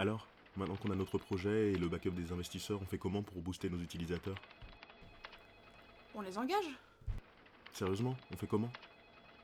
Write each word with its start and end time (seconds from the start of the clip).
Alors, 0.00 0.26
maintenant 0.56 0.76
qu'on 0.76 0.90
a 0.92 0.94
notre 0.94 1.18
projet 1.18 1.72
et 1.72 1.74
le 1.74 1.86
backup 1.86 2.12
des 2.12 2.32
investisseurs, 2.32 2.80
on 2.80 2.86
fait 2.86 2.96
comment 2.96 3.22
pour 3.22 3.42
booster 3.42 3.68
nos 3.68 3.76
utilisateurs? 3.76 4.40
On 6.14 6.22
les 6.22 6.38
engage? 6.38 6.64
Sérieusement, 7.74 8.16
on 8.32 8.36
fait 8.38 8.46
comment? 8.46 8.70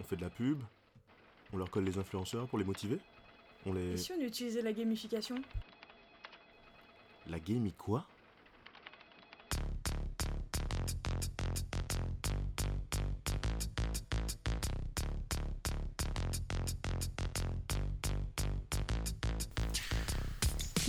On 0.00 0.02
fait 0.02 0.16
de 0.16 0.22
la 0.22 0.28
pub? 0.28 0.60
On 1.52 1.56
leur 1.56 1.70
colle 1.70 1.84
les 1.84 1.98
influenceurs 1.98 2.48
pour 2.48 2.58
les 2.58 2.64
motiver? 2.64 2.98
On 3.64 3.72
les... 3.72 3.92
Et 3.92 3.96
si 3.96 4.10
on 4.10 4.20
utilisait 4.20 4.62
la 4.62 4.72
gamification? 4.72 5.36
La 7.28 7.38
gamie 7.38 7.72
quoi? 7.72 8.04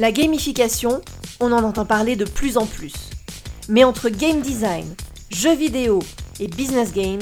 La 0.01 0.11
gamification, 0.11 0.99
on 1.39 1.51
en 1.51 1.63
entend 1.63 1.85
parler 1.85 2.15
de 2.15 2.25
plus 2.25 2.57
en 2.57 2.65
plus. 2.65 2.93
Mais 3.69 3.83
entre 3.83 4.09
game 4.09 4.41
design, 4.41 4.95
jeux 5.29 5.53
vidéo 5.53 5.99
et 6.39 6.47
business 6.47 6.91
games, 6.91 7.21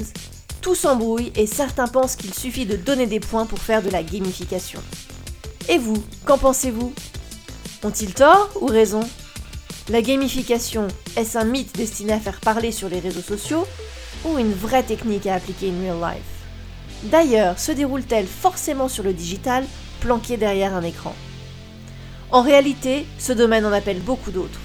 tout 0.61 0.75
s'embrouille 0.75 1.33
et 1.35 1.45
certains 1.45 1.89
pensent 1.89 2.15
qu'il 2.15 2.33
suffit 2.33 2.65
de 2.65 2.77
donner 2.77 3.05
des 3.05 3.19
points 3.19 3.45
pour 3.45 3.59
faire 3.59 3.81
de 3.81 3.89
la 3.89 4.01
gamification. 4.01 4.79
Et 5.67 5.77
vous, 5.77 6.01
qu'en 6.23 6.37
pensez-vous? 6.37 6.93
Ont-ils 7.83 8.13
tort 8.13 8.49
ou 8.61 8.67
raison? 8.67 9.01
La 9.89 10.01
gamification, 10.01 10.87
est-ce 11.17 11.37
un 11.37 11.43
mythe 11.43 11.75
destiné 11.75 12.13
à 12.13 12.19
faire 12.21 12.39
parler 12.39 12.71
sur 12.71 12.87
les 12.87 13.01
réseaux 13.01 13.19
sociaux 13.19 13.67
ou 14.23 14.37
une 14.37 14.53
vraie 14.53 14.83
technique 14.83 15.27
à 15.27 15.35
appliquer 15.35 15.69
in 15.69 15.81
real 15.81 16.13
life? 16.13 17.11
D'ailleurs, 17.11 17.59
se 17.59 17.73
déroule-t-elle 17.73 18.25
forcément 18.25 18.87
sur 18.87 19.03
le 19.03 19.11
digital, 19.11 19.65
planqué 19.99 20.37
derrière 20.37 20.73
un 20.73 20.83
écran? 20.83 21.13
En 22.31 22.43
réalité, 22.43 23.07
ce 23.17 23.33
domaine 23.33 23.65
en 23.65 23.71
appelle 23.71 24.01
beaucoup 24.01 24.29
d'autres. 24.29 24.59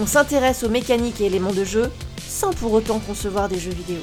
On 0.00 0.06
s'intéresse 0.06 0.62
aux 0.62 0.70
mécaniques 0.70 1.20
et 1.20 1.26
éléments 1.26 1.52
de 1.52 1.64
jeu 1.64 1.90
sans 2.26 2.52
pour 2.52 2.72
autant 2.72 2.98
concevoir 2.98 3.48
des 3.48 3.58
jeux 3.58 3.72
vidéo. 3.72 4.00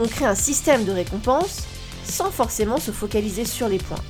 On 0.00 0.08
crée 0.08 0.26
un 0.26 0.34
système 0.34 0.84
de 0.84 0.90
récompense 0.90 1.62
sans 2.04 2.30
forcément 2.30 2.78
se 2.78 2.90
focaliser 2.90 3.44
sur 3.44 3.68
les 3.68 3.78
points. 3.78 4.02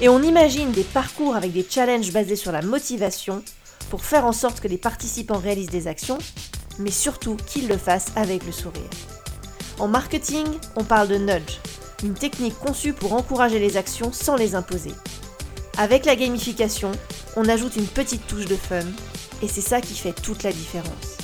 Et 0.00 0.08
on 0.08 0.22
imagine 0.22 0.70
des 0.70 0.84
parcours 0.84 1.34
avec 1.34 1.52
des 1.52 1.66
challenges 1.68 2.12
basés 2.12 2.36
sur 2.36 2.52
la 2.52 2.62
motivation 2.62 3.42
pour 3.90 4.04
faire 4.04 4.24
en 4.24 4.32
sorte 4.32 4.60
que 4.60 4.68
les 4.68 4.78
participants 4.78 5.38
réalisent 5.38 5.68
des 5.70 5.88
actions, 5.88 6.18
mais 6.78 6.90
surtout 6.90 7.36
qu'ils 7.46 7.68
le 7.68 7.76
fassent 7.76 8.12
avec 8.16 8.46
le 8.46 8.52
sourire. 8.52 8.88
En 9.78 9.88
marketing, 9.88 10.46
on 10.76 10.84
parle 10.84 11.08
de 11.08 11.16
nudge, 11.16 11.58
une 12.04 12.14
technique 12.14 12.58
conçue 12.58 12.92
pour 12.92 13.14
encourager 13.14 13.58
les 13.58 13.76
actions 13.76 14.12
sans 14.12 14.36
les 14.36 14.54
imposer. 14.54 14.92
Avec 15.78 16.04
la 16.04 16.16
gamification, 16.16 16.92
on 17.34 17.48
ajoute 17.48 17.76
une 17.76 17.86
petite 17.86 18.26
touche 18.26 18.44
de 18.44 18.56
fun, 18.56 18.84
et 19.42 19.48
c'est 19.48 19.62
ça 19.62 19.80
qui 19.80 19.94
fait 19.94 20.12
toute 20.12 20.42
la 20.42 20.52
différence. 20.52 21.16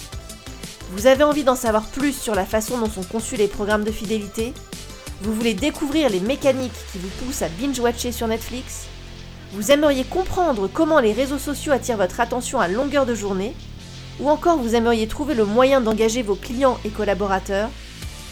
Vous 0.93 1.07
avez 1.07 1.23
envie 1.23 1.45
d'en 1.45 1.55
savoir 1.55 1.85
plus 1.85 2.15
sur 2.15 2.35
la 2.35 2.47
façon 2.47 2.79
dont 2.79 2.89
sont 2.89 3.03
conçus 3.03 3.37
les 3.37 3.47
programmes 3.47 3.85
de 3.85 3.93
fidélité? 3.93 4.55
Vous 5.21 5.35
voulez 5.35 5.53
découvrir 5.53 6.09
les 6.09 6.21
mécaniques 6.21 6.73
qui 6.93 6.99
vous 6.99 7.11
poussent 7.21 7.43
à 7.43 7.49
binge-watcher 7.49 8.11
sur 8.11 8.27
Netflix? 8.27 8.87
Vous 9.53 9.71
aimeriez 9.71 10.05
comprendre 10.05 10.67
comment 10.67 10.99
les 10.99 11.13
réseaux 11.13 11.39
sociaux 11.39 11.73
attirent 11.73 11.99
votre 11.99 12.21
attention 12.21 12.59
à 12.59 12.69
longueur 12.69 13.05
de 13.05 13.15
journée? 13.15 13.55
Ou 14.19 14.31
encore 14.31 14.57
vous 14.57 14.75
aimeriez 14.75 15.09
trouver 15.09 15.35
le 15.35 15.45
moyen 15.45 15.83
d'engager 15.83 16.23
vos 16.23 16.37
clients 16.37 16.79
et 16.87 16.91
collaborateurs? 16.91 17.69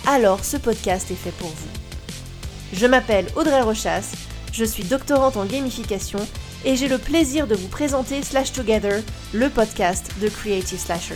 Alors 0.07 0.45
ce 0.45 0.57
podcast 0.57 1.11
est 1.11 1.15
fait 1.15 1.31
pour 1.33 1.49
vous. 1.49 1.69
Je 2.73 2.87
m'appelle 2.87 3.27
Audrey 3.37 3.61
Rochas, 3.61 4.13
je 4.57 4.65
suis 4.65 4.85
doctorante 4.85 5.37
en 5.37 5.45
gamification 5.45 6.19
et 6.65 6.77
j'ai 6.77 6.89
le 6.89 6.97
plaisir 6.97 7.47
de 7.47 7.55
vous 7.55 7.69
présenter 7.69 8.23
Slash 8.23 8.53
Together, 8.53 9.03
le 9.35 9.51
podcast 9.51 10.11
de 10.23 10.29
Creative 10.29 10.79
Slashers. 10.79 11.15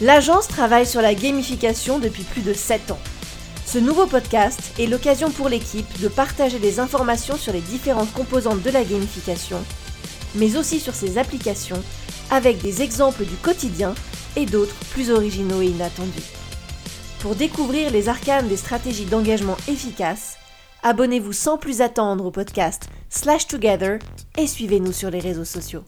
L'agence 0.00 0.46
travaille 0.46 0.86
sur 0.86 1.02
la 1.02 1.14
gamification 1.14 1.98
depuis 1.98 2.22
plus 2.22 2.42
de 2.42 2.54
7 2.54 2.92
ans. 2.92 3.00
Ce 3.66 3.78
nouveau 3.78 4.06
podcast 4.06 4.60
est 4.78 4.86
l'occasion 4.86 5.32
pour 5.32 5.48
l'équipe 5.48 6.00
de 6.00 6.06
partager 6.06 6.60
des 6.60 6.78
informations 6.78 7.36
sur 7.36 7.52
les 7.52 7.60
différentes 7.60 8.12
composantes 8.12 8.62
de 8.62 8.70
la 8.70 8.84
gamification, 8.84 9.58
mais 10.36 10.56
aussi 10.56 10.78
sur 10.78 10.94
ses 10.94 11.18
applications, 11.18 11.82
avec 12.30 12.62
des 12.62 12.82
exemples 12.82 13.24
du 13.24 13.34
quotidien 13.34 13.94
et 14.36 14.46
d'autres 14.46 14.76
plus 14.90 15.10
originaux 15.10 15.60
et 15.60 15.66
inattendus. 15.66 16.22
Pour 17.18 17.34
découvrir 17.34 17.90
les 17.90 18.08
arcanes 18.08 18.46
des 18.46 18.56
stratégies 18.56 19.06
d'engagement 19.06 19.56
efficaces, 19.66 20.36
abonnez-vous 20.86 21.32
sans 21.32 21.58
plus 21.58 21.80
attendre 21.80 22.24
au 22.26 22.30
podcast 22.30 22.88
Slash 23.10 23.48
Together 23.48 23.98
et 24.38 24.46
suivez-nous 24.46 24.92
sur 24.92 25.10
les 25.10 25.18
réseaux 25.18 25.44
sociaux. 25.44 25.82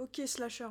Ok, 0.00 0.26
slasher. 0.26 0.70